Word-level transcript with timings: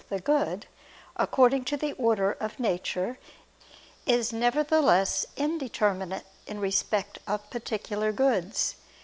the 0.09 0.19
good, 0.19 0.65
according 1.15 1.63
to 1.63 1.77
the 1.77 1.93
order 1.93 2.31
of 2.31 2.59
nature, 2.59 3.19
is 4.07 4.33
nevertheless 4.33 5.27
indeterminate 5.37 6.25
in 6.47 6.59
respect 6.59 7.19
of 7.27 7.47
particular 7.51 8.11
goods. 8.11 8.77